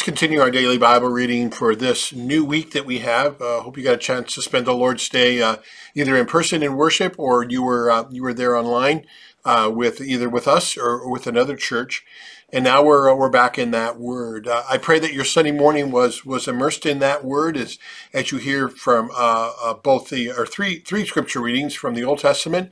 [0.00, 3.38] let's continue our daily Bible reading for this new week that we have.
[3.38, 5.56] Uh, hope you got a chance to spend the Lord's Day uh,
[5.94, 9.04] either in person in worship or you were uh, you were there online
[9.44, 12.04] uh, with either with us or, with another church.
[12.52, 14.48] And now we're uh, we're back in that Word.
[14.48, 17.78] Uh, I pray that your Sunday morning was was immersed in that Word as
[18.12, 22.18] as you hear from uh, both the or three three scripture readings from the Old
[22.18, 22.70] Testament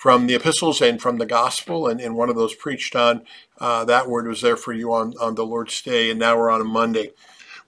[0.00, 3.20] from the epistles and from the gospel, and, and one of those preached on
[3.58, 6.50] uh, that word was there for you on, on the Lord's Day, and now we're
[6.50, 7.10] on a Monday.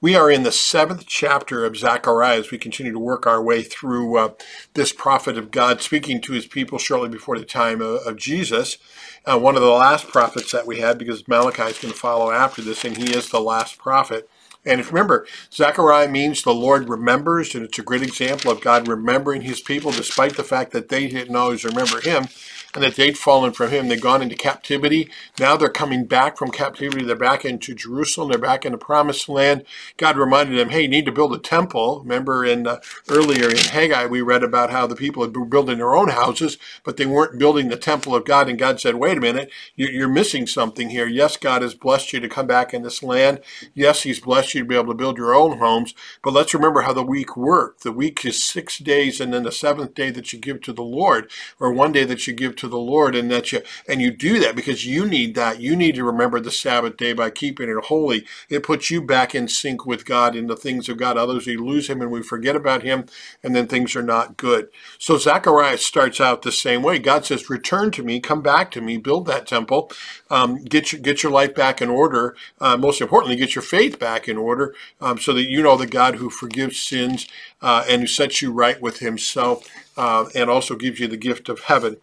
[0.03, 3.63] We are in the seventh chapter of Zechariah as we continue to work our way
[3.63, 4.33] through uh,
[4.75, 8.79] this prophet of God speaking to his people shortly before the time of, of Jesus.
[9.25, 12.33] Uh, one of the last prophets that we had, because Malachi is going to follow
[12.33, 14.29] after this, and he is the last prophet.
[14.67, 18.61] And if you remember, Zechariah means the Lord remembers, and it's a great example of
[18.61, 22.27] God remembering his people despite the fact that they didn't always remember him
[22.75, 23.89] and that they'd fallen from him.
[23.89, 25.11] They'd gone into captivity.
[25.39, 27.05] Now they're coming back from captivity.
[27.05, 28.31] They're back into Jerusalem.
[28.31, 29.65] They're back in the promised land.
[29.97, 32.01] God reminded them, hey, you need to build a temple.
[32.01, 35.79] Remember in uh, earlier in Haggai, we read about how the people had been building
[35.79, 38.49] their own houses, but they weren't building the temple of God.
[38.49, 41.07] And God said, wait a minute, you're missing something here.
[41.07, 43.41] Yes, God has blessed you to come back in this land.
[43.75, 45.95] Yes, he's blessed you to be able to build your own homes.
[46.23, 47.83] But let's remember how the week worked.
[47.83, 50.83] The week is six days and then the seventh day that you give to the
[50.83, 54.01] Lord, or one day that you give to to the Lord and that you and
[54.01, 55.61] you do that because you need that.
[55.61, 58.25] You need to remember the Sabbath day by keeping it holy.
[58.49, 61.19] It puts you back in sync with God in the things of God.
[61.19, 63.07] Others we lose him and we forget about him
[63.43, 64.69] and then things are not good.
[64.99, 67.01] So Zacharias starts out the same way.
[67.01, 69.91] God says, return to me, come back to me, build that temple,
[70.31, 72.37] um, get your get your life back in order.
[72.61, 75.87] Uh, most importantly, get your faith back in order um, so that you know the
[75.87, 77.27] God who forgives sins
[77.61, 81.49] uh, and who sets you right with himself uh, and also gives you the gift
[81.49, 81.97] of heaven.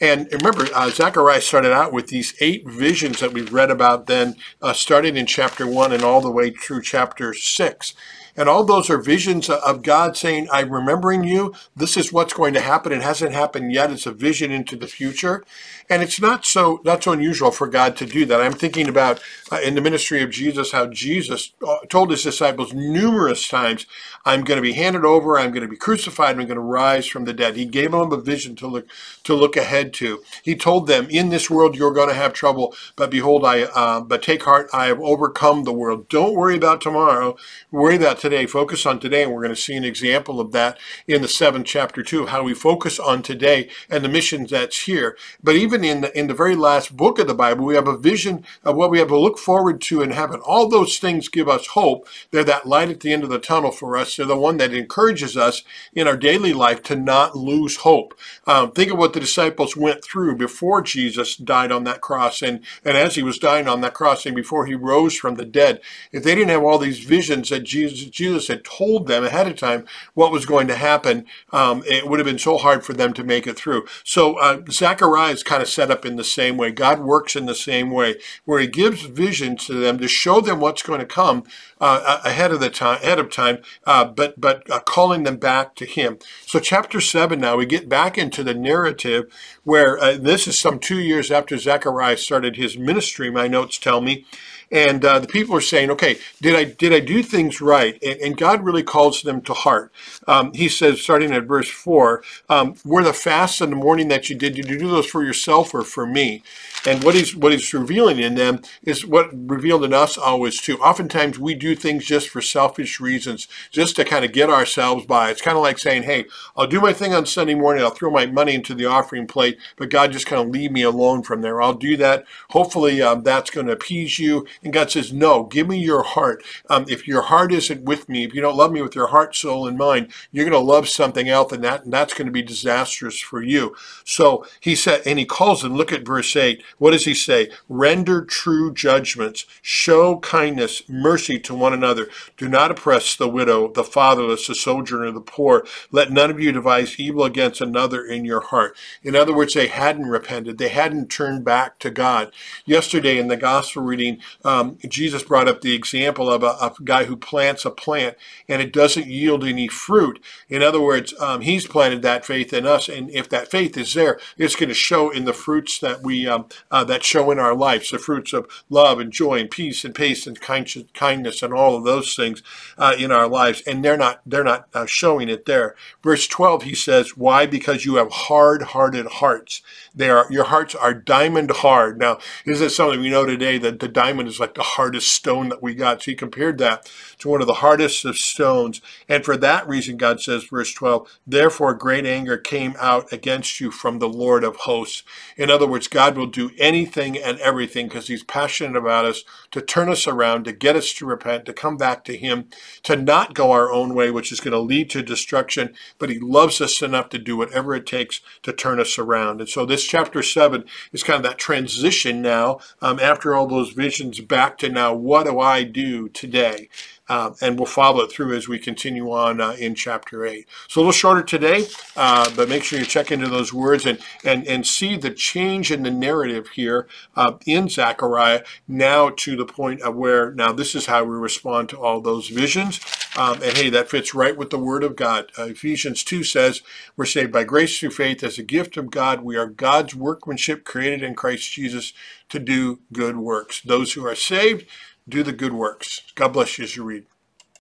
[0.00, 4.36] And remember, uh, Zechariah started out with these eight visions that we've read about then,
[4.62, 7.94] uh, starting in chapter 1 and all the way through chapter 6.
[8.38, 11.54] And all those are visions of God saying, I'm remembering you.
[11.76, 12.92] This is what's going to happen.
[12.92, 13.90] It hasn't happened yet.
[13.90, 15.44] It's a vision into the future.
[15.90, 18.40] And it's not so not so unusual for God to do that.
[18.40, 22.74] I'm thinking about uh, in the ministry of Jesus how Jesus uh, told his disciples
[22.74, 23.86] numerous times,
[24.24, 25.38] "I'm going to be handed over.
[25.38, 26.36] I'm going to be crucified.
[26.38, 28.86] I'm going to rise from the dead." He gave them a vision to look
[29.24, 30.22] to look ahead to.
[30.42, 34.02] He told them, "In this world you're going to have trouble, but behold, I uh,
[34.02, 34.68] but take heart.
[34.74, 36.08] I have overcome the world.
[36.08, 37.36] Don't worry about tomorrow.
[37.70, 38.27] Worry about today.
[38.46, 41.66] Focus on today." And we're going to see an example of that in the seventh
[41.66, 42.26] chapter too.
[42.26, 45.16] How we focus on today and the mission that's here.
[45.42, 47.88] But even even in the, in the very last book of the Bible, we have
[47.88, 50.40] a vision of what we have to look forward to in heaven.
[50.40, 52.08] All those things give us hope.
[52.30, 54.16] They're that light at the end of the tunnel for us.
[54.16, 55.62] They're the one that encourages us
[55.92, 58.14] in our daily life to not lose hope.
[58.46, 62.64] Um, think of what the disciples went through before Jesus died on that cross and,
[62.84, 65.80] and as he was dying on that cross and before he rose from the dead.
[66.12, 69.56] If they didn't have all these visions that Jesus, Jesus had told them ahead of
[69.56, 73.12] time what was going to happen, um, it would have been so hard for them
[73.14, 73.86] to make it through.
[74.04, 76.70] So uh, Zechariah is kind of set up in the same way.
[76.70, 80.60] God works in the same way, where He gives visions to them to show them
[80.60, 81.44] what's going to come
[81.80, 85.74] uh, ahead of the time, ahead of time, uh, but but uh, calling them back
[85.76, 86.18] to Him.
[86.46, 89.32] So chapter seven now we get back into the narrative
[89.64, 93.30] where uh, this is some two years after Zechariah started his ministry.
[93.30, 94.24] My notes tell me.
[94.70, 98.20] And uh, the people are saying, "Okay, did I did I do things right?" And,
[98.20, 99.92] and God really calls them to heart.
[100.26, 104.28] Um, he says, starting at verse four, um, "Were the fasts in the morning that
[104.28, 104.54] you did?
[104.54, 106.42] Did you do those for yourself or for me?"
[106.86, 110.78] And what he's what he's revealing in them is what revealed in us always too.
[110.78, 115.30] Oftentimes we do things just for selfish reasons, just to kind of get ourselves by.
[115.30, 117.84] It's kind of like saying, "Hey, I'll do my thing on Sunday morning.
[117.84, 120.82] I'll throw my money into the offering plate, but God just kind of leave me
[120.82, 121.62] alone from there.
[121.62, 122.26] I'll do that.
[122.50, 126.44] Hopefully, um, that's going to appease you." And God says, "No, give me your heart.
[126.68, 129.36] Um, if your heart isn't with me, if you don't love me with your heart,
[129.36, 132.32] soul, and mind, you're going to love something else, and that and that's going to
[132.32, 133.74] be disastrous for you."
[134.04, 135.74] So he said, and he calls them.
[135.74, 136.62] Look at verse eight.
[136.78, 137.50] What does he say?
[137.68, 142.08] Render true judgments, show kindness, mercy to one another.
[142.36, 145.66] Do not oppress the widow, the fatherless, the sojourner, the poor.
[145.90, 148.76] Let none of you devise evil against another in your heart.
[149.02, 150.58] In other words, they hadn't repented.
[150.58, 152.32] They hadn't turned back to God.
[152.64, 157.04] Yesterday in the gospel reading, um, Jesus brought up the example of a, a, guy
[157.04, 158.16] who plants a plant
[158.48, 160.24] and it doesn't yield any fruit.
[160.48, 163.92] In other words, um, he's planted that faith in us, and if that faith is
[163.92, 167.38] there, it's going to show in the fruits that we um, uh, that show in
[167.38, 170.26] our lives, the fruits of love and joy and peace and patience
[170.74, 172.42] and kindness and all of those things
[172.78, 173.60] uh, in our lives.
[173.66, 175.74] And they're not they're not uh, showing it there.
[176.02, 177.44] Verse 12, he says, "Why?
[177.44, 179.60] Because you have hard-hearted hearts.
[179.94, 183.80] They are your hearts are diamond hard." Now, is this something we know today that
[183.80, 186.02] the diamond is like the hardest stone that we got.
[186.02, 188.80] So he compared that to one of the hardest of stones.
[189.08, 193.70] And for that reason, God says, verse 12, therefore great anger came out against you
[193.70, 195.02] from the Lord of hosts.
[195.36, 199.60] In other words, God will do anything and everything because he's passionate about us to
[199.60, 202.46] turn us around, to get us to repent, to come back to him,
[202.84, 205.74] to not go our own way, which is going to lead to destruction.
[205.98, 209.40] But he loves us enough to do whatever it takes to turn us around.
[209.40, 213.70] And so this chapter 7 is kind of that transition now um, after all those
[213.70, 216.68] visions back to now, what do I do today?
[217.08, 220.46] Uh, and we'll follow it through as we continue on uh, in chapter 8.
[220.68, 221.66] So a little shorter today,
[221.96, 225.70] uh, but make sure you check into those words and, and, and see the change
[225.70, 230.74] in the narrative here uh, in Zechariah now to the point of where now this
[230.74, 232.80] is how we respond to all those visions.
[233.16, 235.32] Um, and hey, that fits right with the Word of God.
[235.38, 236.62] Uh, Ephesians 2 says,
[236.96, 239.22] We're saved by grace through faith as a gift of God.
[239.22, 241.92] We are God's workmanship created in Christ Jesus
[242.28, 243.60] to do good works.
[243.60, 244.66] Those who are saved,
[245.08, 246.02] do the good works.
[246.14, 247.06] God bless you as you read.